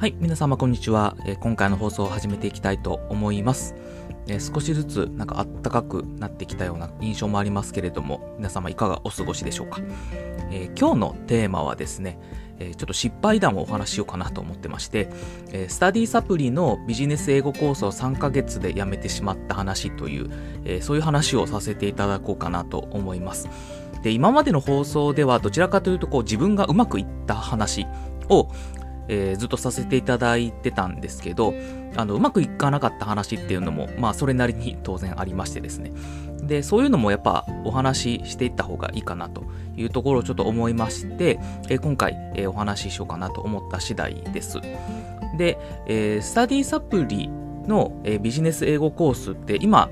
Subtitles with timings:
[0.00, 1.14] はい、皆様こんにちは。
[1.26, 3.74] えー今回の放送を始めていきたいと思います。
[4.28, 9.82] えー少しずつなんかあったかくなってきたような印象もありますけれども、皆様いかがお過ごしでしょうか？
[10.50, 12.18] えー今日のテーマはですね、
[12.58, 15.10] えちょっと失敗談をお話ししようかなと思ってまして、
[15.52, 20.30] えスタディサプリのビジネス英語コースを3ヶ月で辞めてしまった話という、
[20.64, 23.50] えそういう話をさせていただこうかなと思います。
[24.02, 27.86] で、今までの放送ではどちらかというとこう自分がうまくいった話
[28.30, 28.48] を
[29.12, 31.52] えーずっとさせていただいてたんですけど、
[31.96, 35.92] あの、うまくいかなかった話っていうのも、まあ、それなりに当然ありましてですね。
[36.42, 39.42] で、そういうのもやっぱお話ししていった方がいいかなと
[39.76, 41.38] いうところをちょっと思いまして、
[41.68, 44.60] えー今回、えーお話ししようかなと思った次第です。
[45.36, 47.28] で、えースタディサプリ
[47.66, 49.90] の、えビジネス英語コースって今、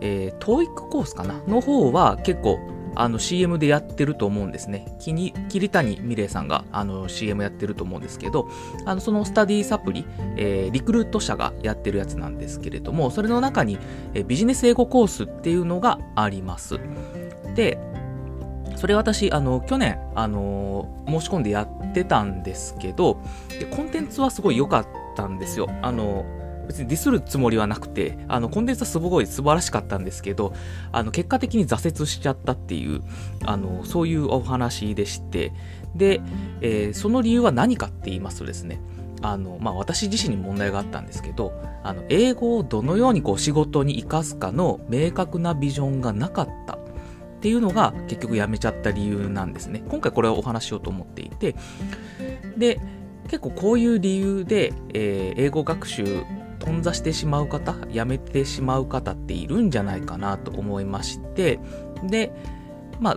[0.00, 2.58] えー、TOEIC コースかなの方は結構
[2.98, 4.96] あの CM でやってると思うんですね。
[4.98, 5.32] 桐
[5.70, 8.48] 谷美玲さんがあの CM やってると思うんですけど、
[8.86, 10.04] あのそのスタディサプリ、
[10.36, 13.78] えーリクルート社がやってるやつなんですけれども、それの中に、
[14.14, 16.80] えービジネス英語コースっていうのがあります。
[17.54, 17.78] で、
[18.74, 25.68] それ私、あの、去年、あの申し込んでやってたんですけど、でコンテンツはすごい良かったんですよ。
[25.82, 26.24] あの、
[26.68, 30.52] 別にディスるつもりはなくて、あの、コンテンツはすごい素晴らしかったんですけど、
[30.92, 33.02] あの、結果的に挫折しちゃったっていう、
[33.44, 35.52] あの、そういうお話でして、
[35.96, 36.20] で、
[36.60, 38.80] えーその理由は何かって言いますとですね、
[39.22, 41.52] あの、まあ、私自身に問題があったんですけど、
[41.82, 46.78] あの、英語をどのようにこう仕事に活かすかの明確なビジョンがなかったっ
[47.40, 49.82] ていうのが結局やめちゃった理由なんですね。
[49.88, 51.54] 今回これをお話ししようと思っていて、
[52.56, 52.80] で、
[53.24, 56.24] 結構こういう理由で、えー英語学習
[56.68, 61.58] 頓挫してしまう方、やめてしまう方っているんじゃないかなと思いまして、
[62.04, 62.30] で、
[63.00, 63.16] まあ、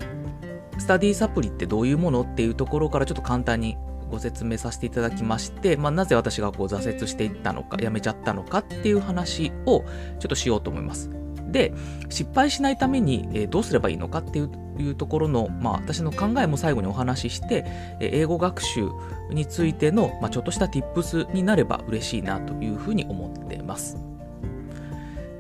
[0.80, 3.78] スタディサプリってどういうものっていうところからちょっと簡単に
[4.10, 11.10] ご説明させていただきまして、まあ、なぜ私がこう挫折していったのか、やめちゃったのかっていう話をちょっとしようと思います。
[11.52, 11.74] で、
[12.10, 14.42] 失敗しないために、えどうすればいいのかってい
[14.90, 17.66] うところの、まあ、私の考えも最後にお話しして、
[18.00, 18.90] え英語学習
[19.30, 23.98] についての、まあ、ちょっとした tips になれば嬉しいなというふうに思ってます。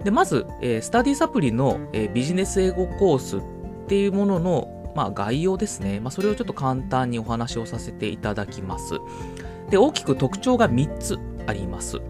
[0.04, 3.42] で、まず、えースタディサプリの、えビジネス英語コースっ
[3.88, 6.00] ていうものの、まあ、概要ですね。
[6.00, 9.00] まあ、それをちょっと簡単にお話をさせていただきます。
[9.70, 11.18] で、大きく特徴が3つ
[11.48, 12.02] あります。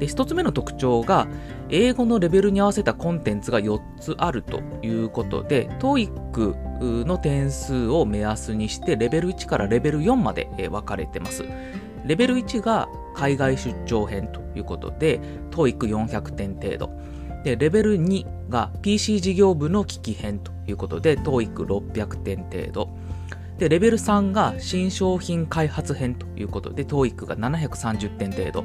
[0.00, 1.28] で、1つ目の特徴が、
[1.68, 11.44] 英語のレベルに合わせたコンテンツが4つあるということで、TOEIC の点数を目安にして、レベル1からレベル4まで分かれてます。
[12.06, 16.90] レベル1が海外出張編ということで、TOEIC400 点程度。
[17.44, 22.88] で、レベル2が PC 事業部の機器編ということで、TOEIC600 点程度。
[23.58, 28.64] で、レベル3が新商品開発編ということで、TOEIC が730点程度。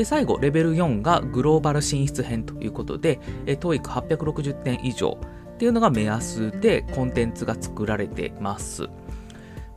[0.00, 5.18] で、最後、レベル4がグローバル進出編ということで、えー TOEIC860 点以上
[5.52, 8.88] っていうのが目安でコンテンツが作られてます。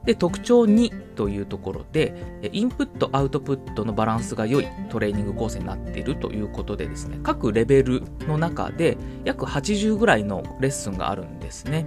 [0.05, 2.13] で、特徴2というところで、
[2.51, 11.85] インプット、アウトプットのバランスが良いトレーニング構成になっているということでですね、各レベルの中で約80ぐらいのレッスンがあるんですね。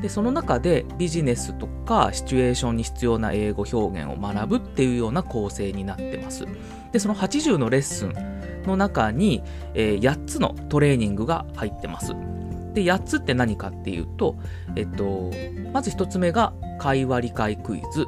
[0.00, 6.46] で、その中でビジネスとかシチュエーションに必要な英語表現を学ぶっていうような構成になってます。
[6.92, 8.14] で、その80のレッスン
[8.66, 9.42] の中に、
[9.74, 12.14] えー8つのトレーニングが入ってます。
[12.74, 14.36] で、8つって何かっていうと、
[14.76, 15.30] えっと、
[15.72, 18.06] まず1つ目が会話理解クイズ、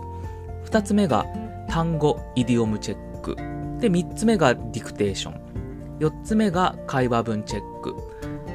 [0.66, 1.26] 2つ目が
[1.68, 3.36] 単語イディオムチェック、
[3.80, 7.94] で、3つ目がディクテーション、4つ目が会話文チェック、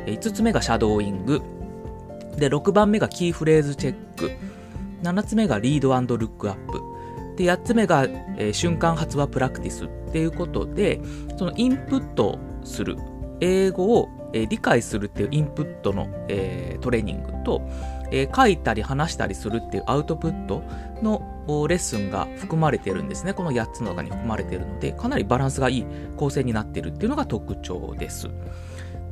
[0.05, 1.41] 5つ目がシャドーイング、
[2.37, 4.31] で、6番目がキーフレーズチェック、
[5.03, 6.81] 7つ目がリードルックアップ、
[7.37, 8.03] で、8つ目が、
[8.37, 11.01] えー瞬間発話プラクティスっていうことで、
[11.37, 12.97] そのインプットする、
[13.41, 17.61] 英語を、え理解するっていうインプットの、えトレーニングと、
[18.11, 20.61] え書いたり話したりするっていうアウトプット
[21.01, 23.33] のレッスンが含まれてるんですね。
[23.33, 25.85] この8つの中に含まれているので、かなりバランスがいい
[26.17, 28.29] 構成になってるっていうのが特徴です。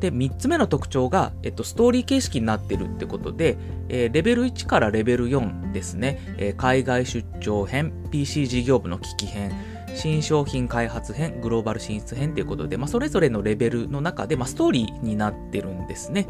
[0.01, 3.57] で、3つ目の特徴が、えっと、ストーリー形式になってるってことで、
[3.87, 9.53] えーレベル1からレベル4ですね、えー海外出張編、PC 事業部の危機編、
[9.95, 16.27] 新商品開発編、グローバル進出編ということで、まあ、それぞれのレベルの中で、まあ、ストーリーになってるんですね。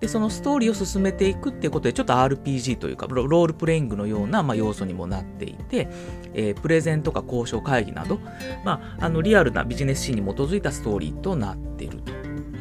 [0.00, 5.88] で、そのストーリーを進めていくっていうことで、ちょっと RPG というか、ロールプレイングのような、まあ、要素にもなっていて、
[6.34, 8.18] えープレゼンとか交渉会議など、
[8.64, 12.12] まあ、あのリアルなビジネスシーンに基づいたストーリーとなっていると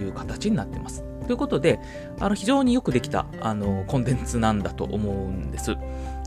[0.03, 1.03] いう形になってます。
[1.25, 1.79] ということで、
[2.19, 5.75] あの非常によくできたあのコンテンツなんだと思うんです。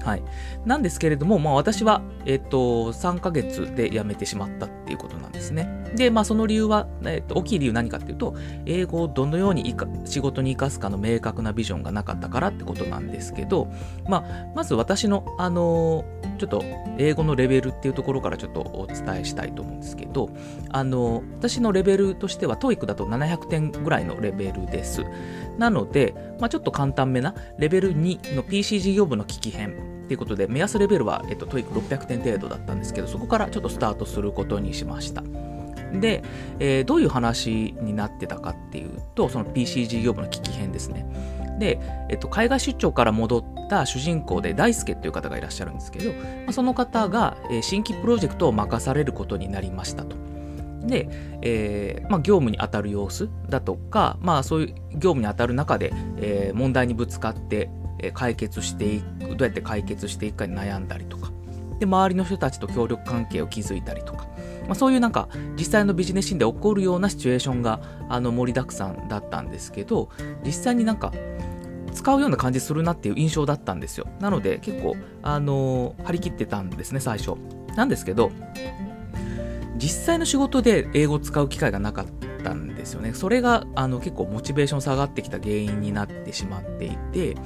[0.09, 0.23] はい。
[0.65, 5.69] なんですけれども、まあ私は、えっ、と、3ヶ月で辞めてしまったっていうことなんですね。
[5.95, 8.35] で、まあその理由は、えっ、と、大きい理由何かっていうと、
[8.65, 9.75] 英語をどのように
[10.07, 13.71] 仕事に生かすかの明確なビジョンがなかったからってことなんですけど、
[14.09, 16.07] まあ、まず私の、あの
[16.39, 16.63] ちょっと
[16.99, 20.31] 英語のレベルっていうところからちょっとお伝えしたいと思うんですけど、
[20.71, 25.05] あの私のレベルとしては TOEIC だと700点ぐらいのレベルです。
[25.59, 35.23] なので、まあ、ちょっと簡単めなレベル2の PC 事業部の危機編っていうことで、目安レベルは、えっと、TOEIC600 点程度だったんですけど、そこからちょっとスタートすることにしました。
[35.93, 36.25] で、
[36.59, 41.05] えー、どういう話になってたかっていうと、その PC 事業部の危機器編ですね。
[41.59, 41.79] で、
[42.09, 46.19] えっと、海外出張から戻った主人公で大輔っていう方がいらっしゃるんですけど、ま
[46.49, 50.17] あ、その方が、えー、新規プロジェクトを任されることになりましたと。
[50.87, 51.11] で、
[51.43, 57.69] えーまあ、業務に当たる様子だとか、まあ、そういう業務に当たる中で、えー、問題にぶつかって、
[58.15, 61.31] 解決していくどうやって解決していくかに悩んだりとか。
[61.79, 64.27] で周りの人たちと協力関係を築いたりとか、
[64.67, 70.09] まあ、そういうなんか実際のビジネスシーンで起こるようなシチュエーションがあの盛りだくさんだったんですけど
[70.45, 71.13] 実際になんか
[71.93, 74.07] 使うような感じするなっていう印象だったんですよ。
[74.21, 77.35] なので結構あの張り切ってたんですね最初。
[77.77, 78.33] なんですけど
[79.77, 82.07] 実際の仕事で英語を使う機会がなかっ
[82.43, 83.15] たんですよね。
[83.15, 87.37] それがあの結構モチベーション下がってきた原因になってしまっていて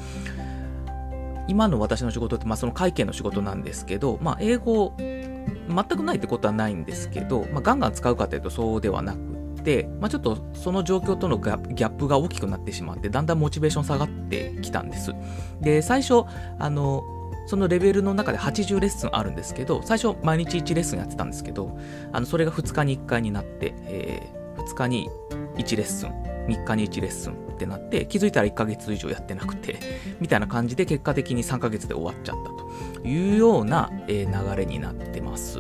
[1.53, 15.13] 今の私の仕事って、まあ、その会計の仕事なんですけど、まあ、英語全くないってことはないんですけど、まあ、ガンガン使うかというとそうではなくて、まあ、ちょっとその状況とのギャップが大きくなってしまってだんだんモチベーション下がってきたんです。
[15.61, 16.25] で最初
[16.59, 17.05] あの
[17.47, 21.77] そのレベルの中で80レッスンあるんですけど最初毎日1レッスンやってたんですけど
[22.13, 25.11] あのそれが2日に1回になって、えー、2日に
[25.57, 26.11] 1レッスン
[26.47, 29.79] 3日に1レッスンってなって気づいたら1ヶ月以上やってなくて
[30.21, 35.59] みたいな感じで結果的に3ヶ月で終わっちゃったというような、え、流れになってます。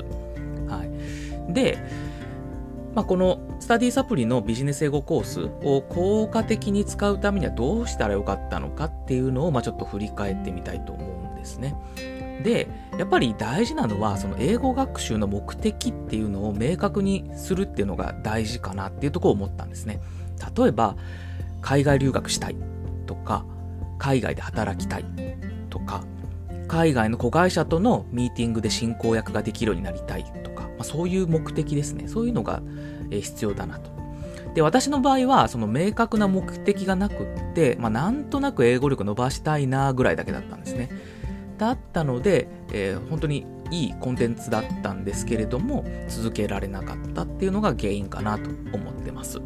[0.68, 0.84] は
[1.48, 1.78] い、で、
[2.94, 11.74] まあ、このスタディサプリのビジネス英語コースを効果的に使うためにはどうしたらよかったのかっていうのを、まあ、ちょっと振り返ってみたいと思うんですね。
[12.42, 20.00] で、やっぱり大事なのは、その英語学習の目的っていうのを明確にするっていうのが大事かなっていうとこを思ったんですね。
[20.56, 20.96] 例えば、
[21.62, 22.56] 海外留学したい
[23.06, 23.46] とか、
[23.98, 25.04] 海外で働きたい
[25.70, 26.04] とか、
[26.68, 32.08] 海外の子会社とのミーティングで進行役ができるようになりたいとか、まあ、そういう目的ですね。
[32.08, 32.62] そういうのが
[33.10, 33.90] 必要だなと。
[34.54, 40.90] で、私の場合は、その明確な目的がなくって、まあ、なんとなく英語力伸ばしたいなぐらいだけだったんですね。
[41.58, 49.40] だったので、えー、本当にいいコンテンツだったんですけれども、続けられなかったっていうのが原因かなと思ってます。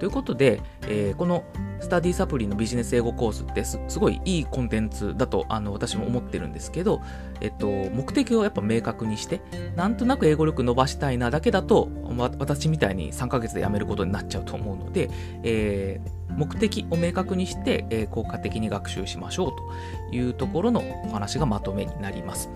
[0.00, 1.44] ということで、えー、この
[1.78, 7.02] スタディサプリのビジネス英語コースってすごいいいコンテンツだとあの私も思ってるんですけど、
[7.40, 9.42] えっと、目的をやっぱ明確にして、
[9.76, 11.90] なんとなく英語力伸ばしたいなだけだと、
[12.38, 15.10] 私みたいに3ヶ月でやめることになっちゃうと思うので、
[15.42, 22.50] えー、目的を明確にして、えー、効果的に学習しましょうというところのお話がまとめになります。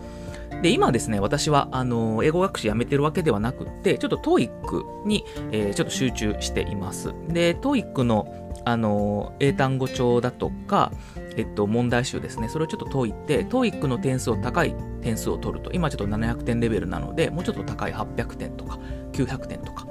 [0.62, 7.12] で、今ですね、私は、あの、英語学習やめてるわけではなくて、ちょっと TOEIC に、えー、ちょっと集中しています。
[7.28, 10.92] で、TOEIC の、あの、英単語帳だとか、
[11.36, 12.48] えっと、問題集ですね。
[12.48, 18.78] それをちょっと解いて、TOEIC の点数を高い点数を取ると、今ちょっと700点レベルなので、もうちょっと高い800点とか、
[19.12, 19.86] 900点とか、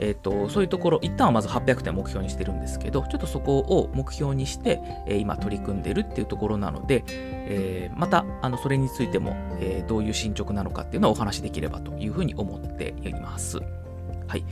[0.00, 13.60] えーと、そういうところ、一旦はまず800点目標にしてるんですけど、ちょっとそこを目標にして、えー、今取り組んでるっていうところなので、えー、またあのそれについても、えー、どういう進捗なのかっていうのをお話しできればというふうに思っています。
[14.26, 14.44] はい。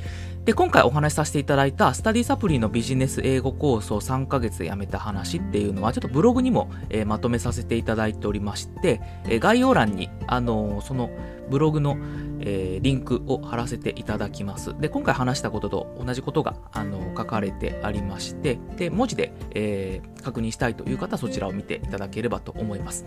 [0.45, 11.11] で、今回お話しさせていただいたスタディサプリのビジネス英語コースを3ヶ月でやめた話っていうのは、ちょっとブログにも、えー、まとめさせていただいておりまして、えー、概要欄に、あのー、その
[11.50, 11.97] ブログの、
[12.40, 14.78] えー、リンクを貼らせていただきます。
[14.78, 23.05] で、今回話したことと同じことがあの書かれてありまして、で、文字で、えー、確認したいという方はそちらを見ていただければと思います。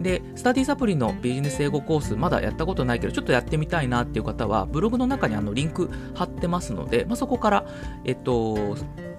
[0.00, 7.66] で、スタディサプリのビジネス英語コース、まだやったことないけど、ちょっとやってみたいなっていう方は、ブログの中にあのリンク貼ってますので、まあ、そこから、
[8.04, 8.76] えっと、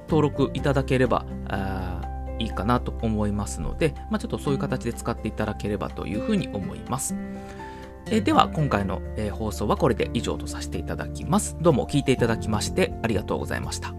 [0.07, 1.25] 登録いただければ、
[2.39, 7.15] いいかなと思いますので、まあ、ちょっとそういう形で使っていただければというふうに思います。
[8.07, 11.57] えー、では今回の、えー、放送はこれで以上とさせていただきます。
[11.61, 13.93] どうも聞いていただきましてありがとうございました。